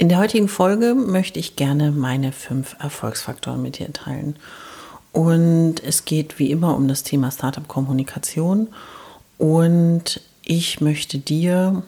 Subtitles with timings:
[0.00, 4.36] In der heutigen Folge möchte ich gerne meine fünf Erfolgsfaktoren mit dir teilen.
[5.10, 8.68] Und es geht wie immer um das Thema Startup-Kommunikation.
[9.38, 11.82] Und ich möchte dir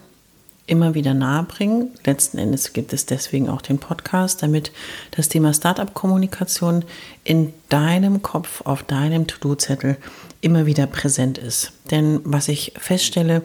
[0.67, 1.91] immer wieder nahebringen.
[2.03, 4.73] Letzten Endes gibt es deswegen auch den Podcast, damit
[5.11, 6.83] das Thema Startup-Kommunikation
[7.23, 9.95] in deinem Kopf, auf deinem To-Do-Zettel
[10.41, 11.71] immer wieder präsent ist.
[11.91, 13.41] Denn was ich feststelle,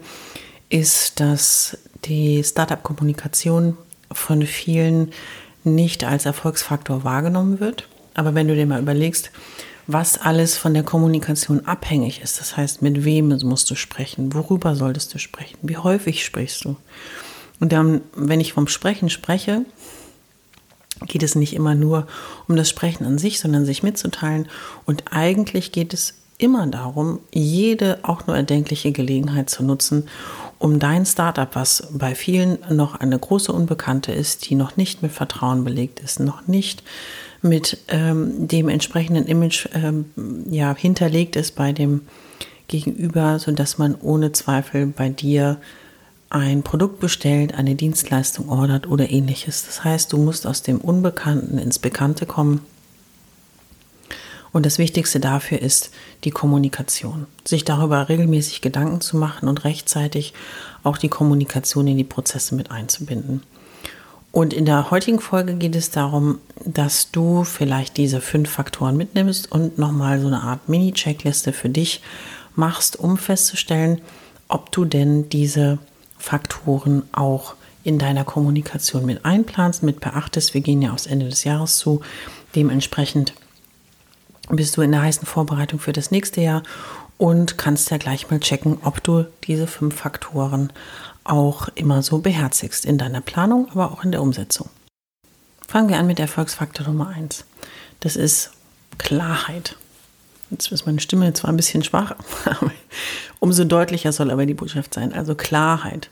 [0.70, 3.76] ist, dass die Startup-Kommunikation
[4.12, 5.12] von vielen
[5.64, 7.88] nicht als Erfolgsfaktor wahrgenommen wird.
[8.14, 9.30] Aber wenn du dir mal überlegst,
[9.86, 12.40] was alles von der Kommunikation abhängig ist.
[12.40, 16.76] Das heißt, mit wem musst du sprechen, worüber solltest du sprechen, wie häufig sprichst du.
[17.60, 19.64] Und dann, wenn ich vom Sprechen spreche,
[21.06, 22.06] geht es nicht immer nur
[22.48, 24.48] um das Sprechen an sich, sondern sich mitzuteilen.
[24.86, 30.08] Und eigentlich geht es immer darum, jede auch nur erdenkliche Gelegenheit zu nutzen,
[30.58, 35.12] um dein Startup, was bei vielen noch eine große Unbekannte ist, die noch nicht mit
[35.12, 36.82] Vertrauen belegt ist, noch nicht
[37.42, 40.06] mit ähm, dem entsprechenden Image ähm,
[40.50, 42.02] ja, hinterlegt ist bei dem
[42.68, 45.58] Gegenüber, sodass man ohne Zweifel bei dir
[46.28, 49.64] ein Produkt bestellt, eine Dienstleistung ordert oder ähnliches.
[49.66, 52.60] Das heißt, du musst aus dem Unbekannten ins Bekannte kommen.
[54.56, 55.90] Und das Wichtigste dafür ist
[56.24, 57.26] die Kommunikation.
[57.44, 60.32] Sich darüber regelmäßig Gedanken zu machen und rechtzeitig
[60.82, 63.42] auch die Kommunikation in die Prozesse mit einzubinden.
[64.32, 69.52] Und in der heutigen Folge geht es darum, dass du vielleicht diese fünf Faktoren mitnimmst
[69.52, 72.00] und nochmal so eine Art Mini-Checkliste für dich
[72.54, 74.00] machst, um festzustellen,
[74.48, 75.76] ob du denn diese
[76.16, 80.54] Faktoren auch in deiner Kommunikation mit einplanst, mit beachtest.
[80.54, 82.00] Wir gehen ja aufs Ende des Jahres zu.
[82.54, 83.34] Dementsprechend
[84.50, 86.62] bist du in der heißen Vorbereitung für das nächste Jahr
[87.18, 90.72] und kannst ja gleich mal checken, ob du diese fünf Faktoren
[91.24, 94.68] auch immer so beherzigst in deiner Planung, aber auch in der Umsetzung.
[95.66, 97.44] Fangen wir an mit Erfolgsfaktor Nummer 1.
[98.00, 98.52] Das ist
[98.98, 99.76] Klarheit.
[100.50, 102.14] Jetzt ist meine Stimme zwar ein bisschen schwach,
[102.44, 102.70] aber
[103.40, 105.12] umso deutlicher soll aber die Botschaft sein.
[105.12, 106.10] Also Klarheit.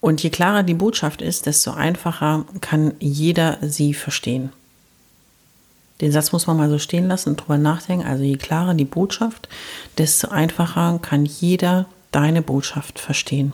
[0.00, 4.52] Und je klarer die Botschaft ist, desto einfacher kann jeder sie verstehen.
[6.00, 8.06] Den Satz muss man mal so stehen lassen und drüber nachdenken.
[8.06, 9.48] Also je klarer die Botschaft,
[9.98, 13.52] desto einfacher kann jeder deine Botschaft verstehen.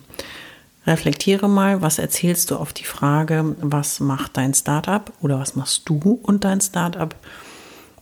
[0.87, 5.83] Reflektiere mal, was erzählst du auf die Frage, was macht dein Startup oder was machst
[5.89, 7.15] du und dein Startup?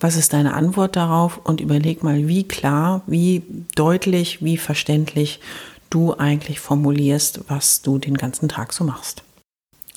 [0.01, 1.41] Was ist deine Antwort darauf?
[1.45, 3.43] Und überleg mal, wie klar, wie
[3.75, 5.41] deutlich, wie verständlich
[5.91, 9.23] du eigentlich formulierst, was du den ganzen Tag so machst.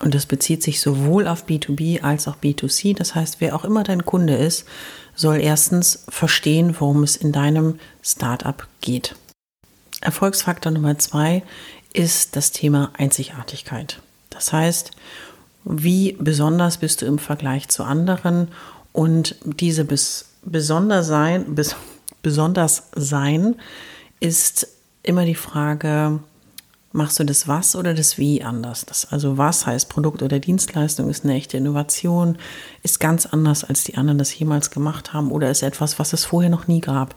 [0.03, 2.93] Und das bezieht sich sowohl auf B2B als auch B2C.
[2.93, 4.65] Das heißt, wer auch immer dein Kunde ist,
[5.15, 9.15] soll erstens verstehen, worum es in deinem Startup geht.
[10.01, 11.41] Erfolgsfaktor Nummer zwei
[11.93, 14.01] ist das Thema Einzigartigkeit.
[14.29, 14.91] Das heißt,
[15.63, 18.49] wie besonders bist du im Vergleich zu anderen
[18.91, 21.77] und diese bis, besonder sein, bis,
[22.21, 23.55] besonders sein
[24.19, 24.67] ist
[25.01, 26.19] immer die Frage,
[26.93, 28.85] machst du das was oder das wie anders?
[28.85, 32.37] Das, also was heißt Produkt oder Dienstleistung ist eine echte Innovation,
[32.83, 36.23] ist ganz anders, als die anderen das jemals gemacht haben oder ist etwas, was es
[36.23, 37.15] vorher noch nie gab.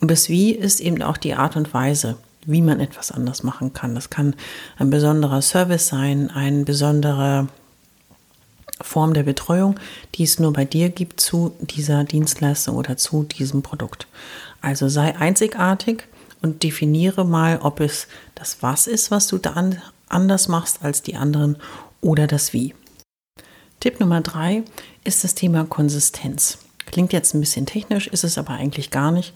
[0.00, 3.72] Und das wie ist eben auch die Art und Weise, wie man etwas anders machen
[3.72, 3.94] kann.
[3.94, 4.34] Das kann
[4.76, 7.48] ein besonderer Service sein, eine besondere
[8.80, 9.76] Form der Betreuung,
[10.16, 14.08] die es nur bei dir gibt zu dieser Dienstleistung oder zu diesem Produkt.
[14.60, 16.04] Also sei einzigartig
[16.42, 19.54] und definiere mal, ob es das Was ist, was du da
[20.08, 21.56] anders machst als die anderen
[22.00, 22.74] oder das Wie.
[23.80, 24.62] Tipp Nummer drei
[25.04, 26.58] ist das Thema Konsistenz.
[26.86, 29.32] Klingt jetzt ein bisschen technisch, ist es aber eigentlich gar nicht.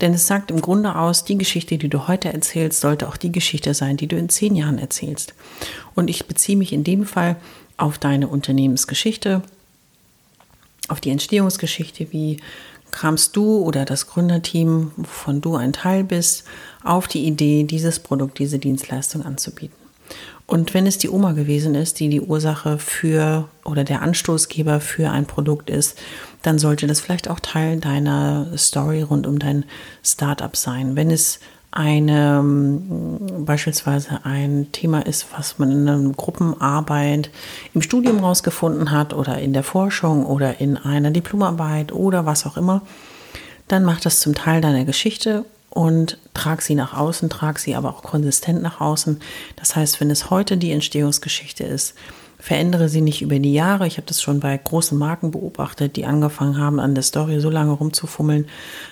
[0.00, 3.32] Denn es sagt im Grunde aus, die Geschichte, die du heute erzählst, sollte auch die
[3.32, 5.34] Geschichte sein, die du in zehn Jahren erzählst.
[5.94, 7.36] Und ich beziehe mich in dem Fall
[7.78, 9.42] auf deine Unternehmensgeschichte,
[10.88, 12.38] auf die Entstehungsgeschichte, wie
[12.90, 16.44] kamst du oder das Gründerteam, wovon du ein Teil bist,
[16.82, 19.76] auf die Idee, dieses Produkt, diese Dienstleistung anzubieten.
[20.46, 25.10] Und wenn es die Oma gewesen ist, die die Ursache für oder der Anstoßgeber für
[25.10, 25.96] ein Produkt ist,
[26.42, 29.64] dann sollte das vielleicht auch Teil deiner Story rund um dein
[30.02, 30.96] Startup sein.
[30.96, 31.38] Wenn es
[31.72, 37.30] eine ähm, beispielsweise ein Thema ist, was man in einer Gruppenarbeit
[37.74, 42.56] im Studium rausgefunden hat oder in der Forschung oder in einer Diplomarbeit oder was auch
[42.56, 42.82] immer,
[43.68, 47.90] dann mach das zum Teil deiner Geschichte und trag sie nach außen, trag sie aber
[47.90, 49.20] auch konsistent nach außen.
[49.54, 51.94] Das heißt, wenn es heute die Entstehungsgeschichte ist,
[52.40, 53.86] verändere sie nicht über die Jahre.
[53.86, 57.50] Ich habe das schon bei großen Marken beobachtet, die angefangen haben, an der Story so
[57.50, 58.48] lange rumzufummeln,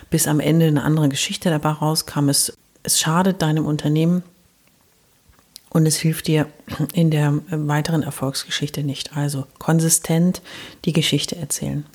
[0.09, 2.29] bis am Ende eine andere Geschichte dabei rauskam.
[2.29, 4.23] Es, es schadet deinem Unternehmen
[5.69, 6.47] und es hilft dir
[6.93, 9.15] in der weiteren Erfolgsgeschichte nicht.
[9.15, 10.41] Also konsistent
[10.85, 11.85] die Geschichte erzählen.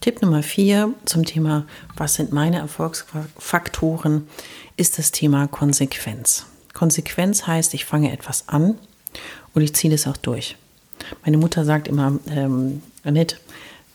[0.00, 1.66] Tipp Nummer vier zum Thema,
[1.96, 4.28] was sind meine Erfolgsfaktoren,
[4.76, 6.46] ist das Thema Konsequenz.
[6.72, 8.78] Konsequenz heißt, ich fange etwas an
[9.54, 10.56] und ich ziehe das auch durch.
[11.24, 13.38] Meine Mutter sagt immer, ähm, Annette,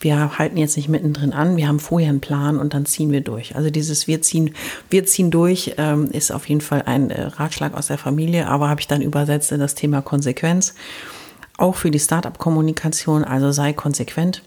[0.04, 3.22] wir halten jetzt nicht mittendrin an, wir haben vorher einen Plan und dann ziehen wir
[3.22, 3.56] durch.
[3.56, 4.54] Also dieses Wir ziehen,
[4.90, 8.70] wir ziehen durch ähm, ist auf jeden Fall ein äh, Ratschlag aus der Familie, aber
[8.70, 10.76] habe ich dann übersetzt in das Thema Konsequenz.
[11.58, 14.44] Auch für die Startup-Kommunikation, also sei konsequent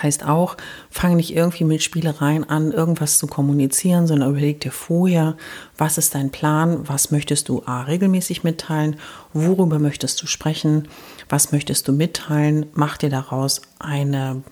[0.00, 0.56] Heißt auch,
[0.90, 5.36] fang nicht irgendwie mit Spielereien an, irgendwas zu kommunizieren, sondern überleg dir vorher,
[5.76, 8.96] was ist dein Plan, was möchtest du A, regelmäßig mitteilen,
[9.34, 10.88] worüber möchtest du sprechen,
[11.28, 14.42] was möchtest du mitteilen, mach dir daraus eine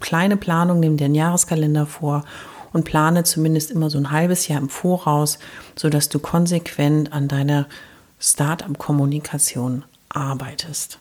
[0.00, 2.24] kleine Planung, nimm dir einen Jahreskalender vor
[2.72, 5.38] und plane zumindest immer so ein halbes Jahr im Voraus,
[5.76, 7.66] sodass du konsequent an deiner
[8.18, 10.98] Start-up-Kommunikation arbeitest.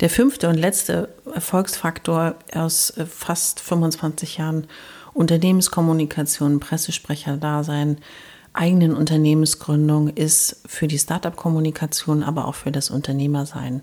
[0.00, 4.66] Der fünfte und letzte Erfolgsfaktor aus äh, fast 25 Jahren
[5.12, 7.98] Unternehmenskommunikation, Pressesprecherdasein,
[8.52, 13.82] eigenen Unternehmensgründung ist für die Startup-Kommunikation, aber auch für das Unternehmersein.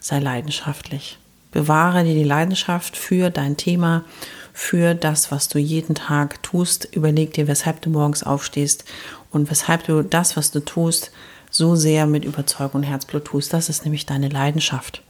[0.00, 1.18] Sei leidenschaftlich.
[1.52, 4.04] Bewahre dir die Leidenschaft für dein Thema,
[4.52, 6.88] für das, was du jeden Tag tust.
[6.92, 8.84] Überleg dir, weshalb du morgens aufstehst
[9.30, 11.12] und weshalb du das, was du tust,
[11.50, 13.52] so sehr mit Überzeugung und Herzblut tust.
[13.52, 15.02] Das ist nämlich deine Leidenschaft.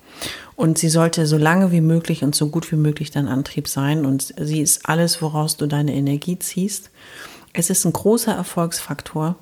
[0.56, 4.04] Und sie sollte so lange wie möglich und so gut wie möglich dein Antrieb sein.
[4.04, 6.90] Und sie ist alles, woraus du deine Energie ziehst.
[7.52, 9.36] Es ist ein großer Erfolgsfaktor,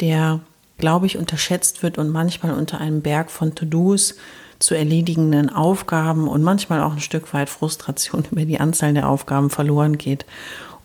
[0.00, 0.40] der,
[0.78, 4.14] glaube ich, unterschätzt wird und manchmal unter einem Berg von To-Dos
[4.58, 9.50] zu erledigenden Aufgaben und manchmal auch ein Stück weit Frustration über die Anzahl der Aufgaben
[9.50, 10.26] verloren geht.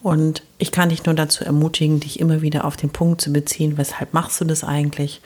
[0.02, 3.78] Und ich kann dich nur dazu ermutigen, dich immer wieder auf den Punkt zu beziehen,
[3.78, 5.22] weshalb machst du das eigentlich?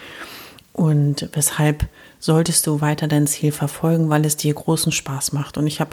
[0.76, 1.88] Und weshalb
[2.20, 5.58] solltest du weiter dein Ziel verfolgen, weil es dir großen Spaß macht.
[5.58, 5.92] Und ich habe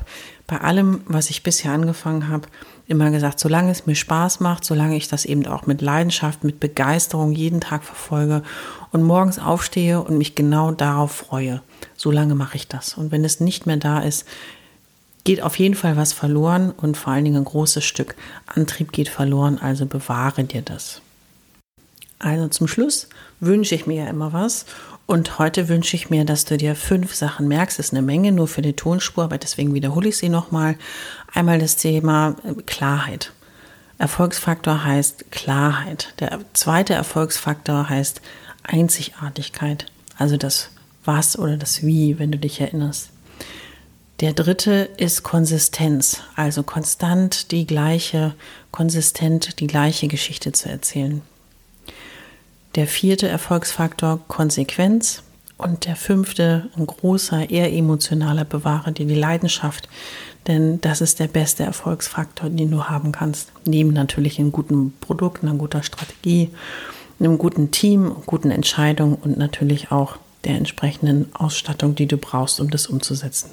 [0.48, 2.48] bei allem, was ich bisher angefangen habe,
[2.88, 6.58] immer gesagt, solange es mir Spaß macht, solange ich das eben auch mit Leidenschaft, mit
[6.58, 8.42] Begeisterung jeden Tag verfolge
[8.90, 11.62] und morgens aufstehe und mich genau darauf freue,
[11.96, 12.94] solange mache ich das.
[12.94, 14.26] Und wenn es nicht mehr da ist,
[15.22, 19.08] geht auf jeden Fall was verloren und vor allen Dingen ein großes Stück Antrieb geht
[19.08, 21.02] verloren, also bewahre dir das.
[22.22, 23.08] Also zum Schluss
[23.40, 24.64] wünsche ich mir ja immer was
[25.06, 27.78] und heute wünsche ich mir, dass du dir fünf Sachen merkst.
[27.78, 30.76] Das ist eine Menge nur für die Tonspur, aber deswegen wiederhole ich sie nochmal.
[31.34, 33.32] Einmal das Thema äh, Klarheit.
[33.98, 36.14] Erfolgsfaktor heißt Klarheit.
[36.20, 38.22] Der zweite Erfolgsfaktor heißt
[38.62, 39.86] Einzigartigkeit.
[40.16, 40.70] Also das
[41.04, 43.10] Was oder das Wie, wenn du dich erinnerst.
[44.20, 48.36] Der dritte ist Konsistenz, also konstant die gleiche,
[48.70, 51.22] konsistent die gleiche Geschichte zu erzählen.
[52.74, 55.22] Der vierte Erfolgsfaktor Konsequenz.
[55.58, 59.88] Und der fünfte, ein großer, eher emotionaler Bewahrer dir die Leidenschaft.
[60.48, 63.52] Denn das ist der beste Erfolgsfaktor, den du haben kannst.
[63.64, 66.50] Neben natürlich einem guten Produkt, einer guten Strategie,
[67.20, 72.70] einem guten Team, guten Entscheidungen und natürlich auch der entsprechenden Ausstattung, die du brauchst, um
[72.70, 73.50] das umzusetzen.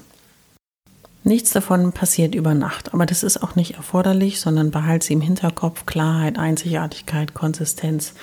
[1.23, 5.21] Nichts davon passiert über Nacht, aber das ist auch nicht erforderlich, sondern behalte sie im
[5.21, 5.85] Hinterkopf.
[5.85, 8.13] Klarheit, Einzigartigkeit, Konsistenz,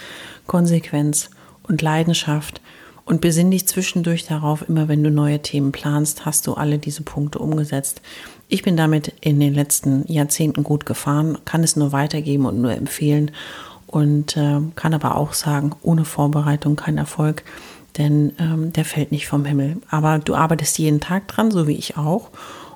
[0.46, 1.30] Konsequenz
[1.64, 2.62] und Leidenschaft.
[3.04, 7.02] Und besinn dich zwischendurch darauf, immer wenn du neue Themen planst, hast du alle diese
[7.02, 8.00] Punkte umgesetzt.
[8.48, 12.72] Ich bin damit in den letzten Jahrzehnten gut gefahren, kann es nur weitergeben und nur
[12.72, 13.30] empfehlen.
[13.86, 17.44] Und äh, kann aber auch sagen, ohne Vorbereitung kein Erfolg,
[17.96, 19.76] denn ähm, der fällt nicht vom Himmel.
[19.88, 22.30] Aber du arbeitest jeden Tag dran, so wie ich auch